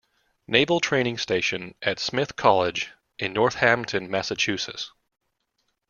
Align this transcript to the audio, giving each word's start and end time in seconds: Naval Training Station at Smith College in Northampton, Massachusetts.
Naval 0.47 0.79
Training 0.79 1.19
Station 1.19 1.75
at 1.83 1.99
Smith 1.99 2.35
College 2.35 2.89
in 3.19 3.33
Northampton, 3.33 4.09
Massachusetts. 4.09 4.91